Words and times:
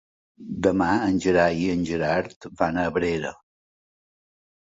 Demà 0.67 0.85
en 1.09 1.19
Gerai 1.25 1.59
i 1.65 1.67
en 1.73 1.83
Gerard 1.89 2.47
van 2.63 2.79
a 2.79 2.87
Abrera. 2.93 3.35